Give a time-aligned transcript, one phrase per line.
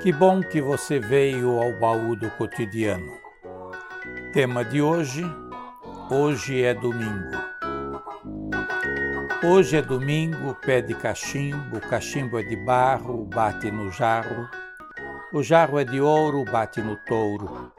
[0.00, 3.12] Que bom que você veio ao baú do cotidiano.
[4.32, 5.22] Tema de hoje:
[6.10, 7.36] Hoje é domingo.
[9.44, 14.48] Hoje é domingo, pé de cachimbo, o cachimbo é de barro, bate no jarro.
[15.34, 17.70] O jarro é de ouro, bate no touro.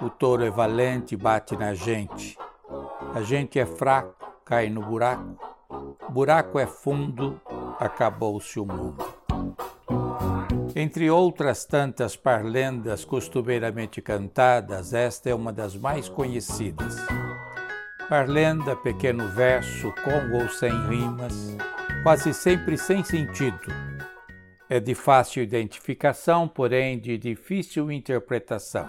[0.00, 2.36] O touro é valente, bate na gente.
[3.14, 5.38] A gente é fraco, cai no buraco.
[6.08, 7.40] Buraco é fundo,
[7.78, 9.21] acabou-se o mundo.
[10.74, 16.96] Entre outras tantas parlendas costumeiramente cantadas, esta é uma das mais conhecidas.
[18.08, 21.56] Parlenda, pequeno verso, com ou sem rimas,
[22.02, 23.60] quase sempre sem sentido.
[24.68, 28.88] É de fácil identificação, porém de difícil interpretação.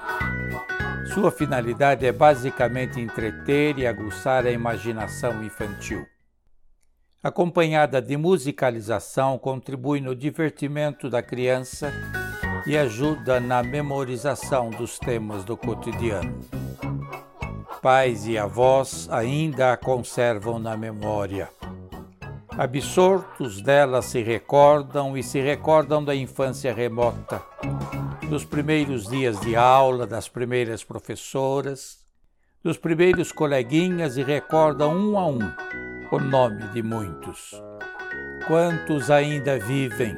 [1.14, 6.06] Sua finalidade é basicamente entreter e aguçar a imaginação infantil
[7.24, 11.94] acompanhada de musicalização, contribui no divertimento da criança
[12.68, 16.42] e ajuda na memorização dos temas do cotidiano.
[17.82, 21.50] Pais e avós ainda a conservam na memória.
[22.58, 27.42] Absortos dela se recordam e se recordam da infância remota,
[28.30, 32.04] dos primeiros dias de aula, das primeiras professoras,
[32.62, 35.40] dos primeiros coleguinhas e recordam um a um
[36.14, 37.60] o nome de muitos.
[38.46, 40.16] Quantos ainda vivem?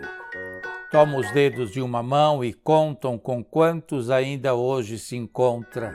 [0.91, 5.93] Toma os dedos de uma mão e contam com quantos ainda hoje se encontra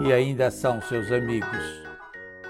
[0.00, 1.82] e ainda são seus amigos.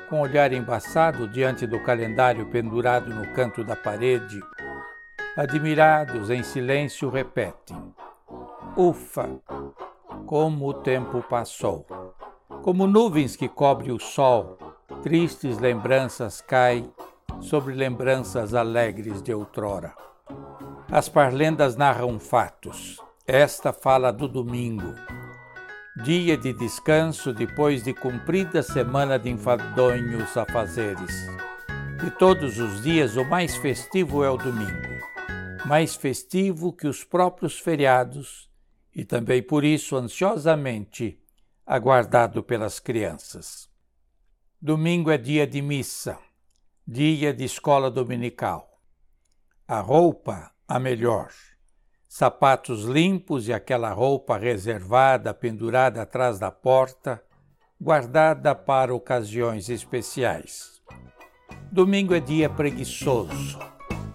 [0.09, 4.41] Com olhar embaçado diante do calendário pendurado no canto da parede,
[5.37, 7.77] admirados em silêncio repetem:
[8.77, 9.41] Ufa!
[10.25, 11.85] Como o tempo passou!
[12.63, 14.57] Como nuvens que cobre o sol,
[15.07, 16.93] Tristes lembranças caem
[17.41, 19.95] sobre lembranças alegres de outrora.
[20.91, 23.01] As parlendas narram fatos.
[23.25, 24.97] Esta fala do domingo,
[26.03, 31.15] dia de descanso depois de cumprida semana de enfadonhos afazeres.
[32.03, 35.07] De todos os dias, o mais festivo é o domingo,
[35.67, 38.51] mais festivo que os próprios feriados
[38.93, 41.17] e também por isso ansiosamente
[41.65, 43.76] aguardado pelas crianças.
[44.61, 46.19] Domingo é dia de missa,
[46.89, 48.81] dia de escola dominical.
[49.69, 51.29] A roupa, a melhor.
[52.09, 57.23] Sapatos limpos e aquela roupa reservada, pendurada atrás da porta,
[57.79, 60.81] guardada para ocasiões especiais.
[61.71, 63.59] Domingo é dia preguiçoso,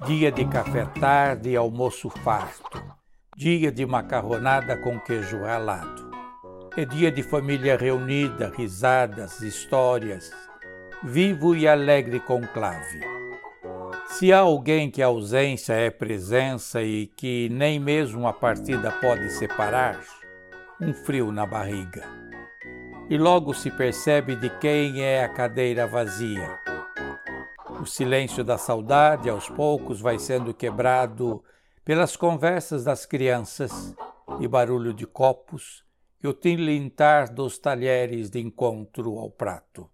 [0.07, 2.83] dia de café tarde e almoço farto,
[3.37, 6.10] dia de macarronada com queijo ralado.
[6.77, 10.31] É dia de família reunida, risadas, histórias,
[11.03, 13.01] vivo e alegre conclave.
[14.07, 19.31] Se há alguém que a ausência é presença e que nem mesmo a partida pode
[19.31, 19.99] separar,
[20.79, 22.05] um frio na barriga.
[23.09, 26.57] E logo se percebe de quem é a cadeira vazia.
[27.81, 31.43] O silêncio da saudade aos poucos vai sendo quebrado
[31.83, 33.93] pelas conversas das crianças
[34.39, 35.83] e barulho de copos
[36.23, 39.89] e o tilintar dos talheres de encontro ao prato.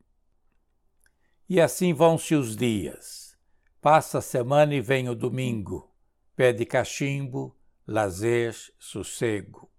[1.49, 3.37] E assim vão-se os dias.
[3.81, 5.89] Passa a semana e vem o domingo.
[6.35, 7.55] Pede cachimbo,
[7.87, 9.69] lazer, sossego.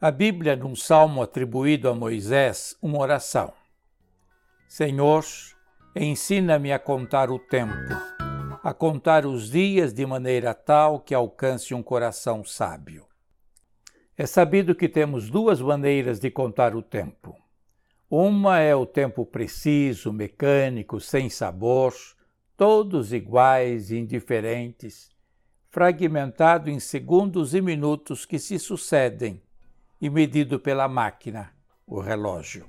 [0.00, 3.52] A Bíblia, num salmo atribuído a Moisés, uma oração.
[4.68, 5.24] Senhor,
[5.94, 7.72] ensina-me a contar o tempo,
[8.62, 13.06] a contar os dias de maneira tal que alcance um coração sábio.
[14.16, 17.36] É sabido que temos duas maneiras de contar o tempo.
[18.08, 21.92] Uma é o tempo preciso, mecânico, sem sabor,
[22.56, 25.10] todos iguais e indiferentes,
[25.68, 29.42] fragmentado em segundos e minutos que se sucedem
[30.00, 31.50] e medido pela máquina,
[31.84, 32.66] o relógio.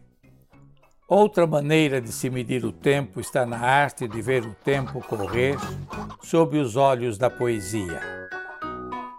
[1.07, 5.57] Outra maneira de se medir o tempo está na arte de ver o tempo correr
[6.23, 8.01] sob os olhos da poesia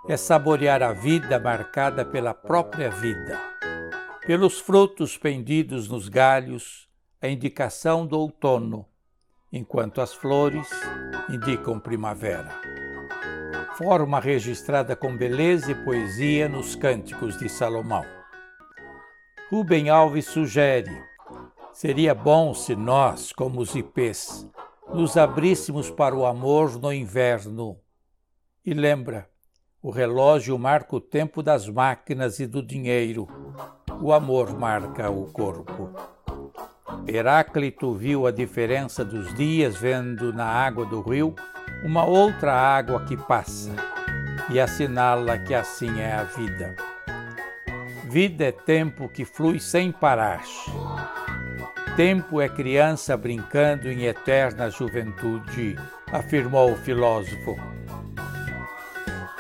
[0.08, 3.40] é saborear a vida marcada pela própria vida,
[4.24, 6.88] pelos frutos pendidos nos galhos,
[7.20, 8.86] a indicação do outono,
[9.52, 10.68] enquanto as flores
[11.28, 12.52] indicam primavera.
[13.76, 18.04] Forma registrada com beleza e poesia nos cânticos de Salomão.
[19.50, 21.02] Rubem Alves sugere:
[21.72, 24.48] seria bom se nós, como os ipês,
[24.94, 27.78] nos abríssemos para o amor no inverno.
[28.64, 29.28] E lembra,
[29.86, 33.28] o relógio marca o tempo das máquinas e do dinheiro.
[34.02, 35.90] O amor marca o corpo.
[37.06, 41.36] Heráclito viu a diferença dos dias vendo na água do rio
[41.84, 43.70] uma outra água que passa.
[44.50, 46.74] e assinala que assim é a vida.
[48.10, 50.42] Vida é tempo que flui sem parar.
[51.96, 55.76] Tempo é criança brincando em eterna juventude,
[56.12, 57.75] afirmou o filósofo.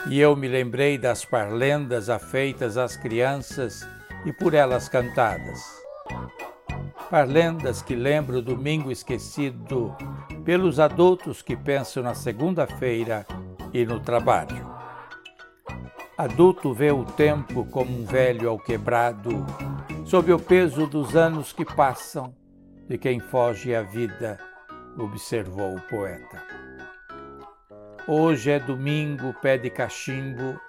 [0.08, 3.86] E eu me lembrei das parlendas afeitas às crianças
[4.24, 5.60] e por elas cantadas.
[7.10, 9.96] Parlendas que lembro o domingo esquecido
[10.44, 13.26] pelos adultos que pensam na segunda-feira
[13.72, 14.74] e no trabalho.
[16.16, 19.44] Adulto vê o tempo como um velho ao quebrado,
[20.04, 22.34] sob o peso dos anos que passam
[22.88, 24.38] de quem foge à vida,
[24.96, 26.42] observou o poeta.
[28.08, 30.60] Hoje é domingo, pé de cachimbo,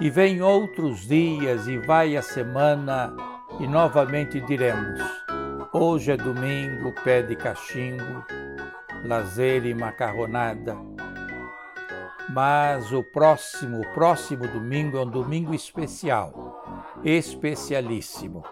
[0.00, 3.14] e vem outros dias e vai a semana,
[3.60, 5.00] e novamente diremos:
[5.72, 8.24] hoje é domingo, pé de cachimbo,
[9.04, 10.76] lazer e macarronada.
[12.30, 16.64] Mas o próximo, o próximo domingo é um domingo especial,
[17.04, 18.42] especialíssimo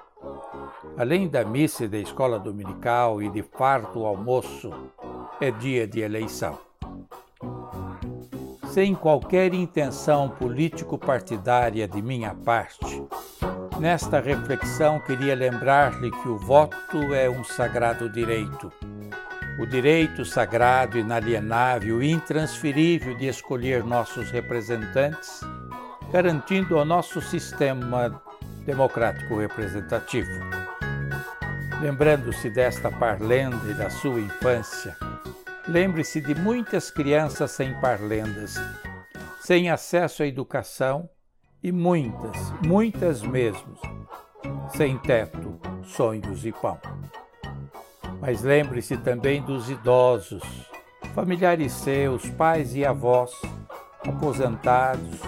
[0.96, 4.72] Além da missa e da escola dominical e de farto almoço,
[5.40, 6.56] é dia de eleição.
[8.74, 13.06] Sem qualquer intenção político-partidária de minha parte,
[13.78, 18.72] nesta reflexão queria lembrar-lhe que o voto é um sagrado direito.
[19.60, 25.38] O direito sagrado, inalienável e intransferível de escolher nossos representantes,
[26.10, 28.20] garantindo ao nosso sistema
[28.66, 30.32] democrático representativo.
[31.80, 34.96] Lembrando-se desta parlenda e da sua infância,
[35.66, 38.54] lembre-se de muitas crianças sem parlendas,
[39.40, 41.08] sem acesso à educação
[41.62, 43.76] e muitas, muitas mesmo,
[44.76, 46.78] sem teto, sonhos e pão.
[48.20, 50.42] Mas lembre-se também dos idosos,
[51.14, 53.32] familiares seus, pais e avós,
[54.06, 55.20] aposentados,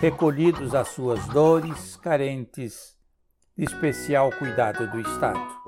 [0.00, 2.96] recolhidos às suas dores, carentes
[3.56, 5.66] de especial cuidado do Estado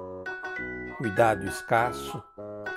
[0.99, 2.21] cuidado escasso,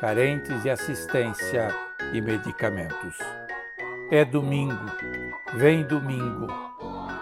[0.01, 1.67] carentes de assistência
[2.11, 3.19] e medicamentos.
[4.09, 4.73] É domingo,
[5.53, 6.47] vem domingo,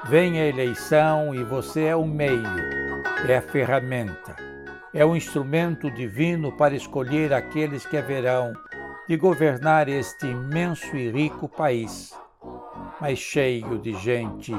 [0.06, 2.48] vem a eleição e você é o meio,
[3.28, 4.34] é a ferramenta,
[4.94, 8.54] é o instrumento divino para escolher aqueles que haverão
[9.10, 12.18] de governar este imenso e rico país,
[13.02, 14.56] mas cheio de gente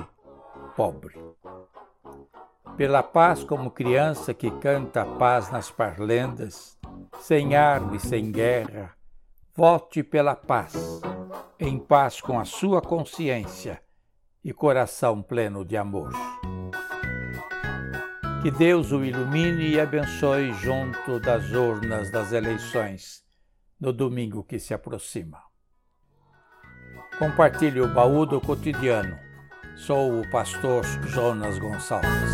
[0.76, 1.18] pobre
[2.76, 6.79] pela paz como criança que canta a paz nas parlendas,
[7.20, 8.94] sem arma e sem guerra,
[9.54, 10.74] vote pela paz,
[11.58, 13.80] em paz com a sua consciência
[14.42, 16.10] e coração pleno de amor.
[18.42, 23.22] Que Deus o ilumine e abençoe junto das urnas das eleições
[23.78, 25.38] no domingo que se aproxima.
[27.18, 29.18] Compartilhe o baú do cotidiano.
[29.76, 32.30] Sou o pastor Jonas Gonçalves.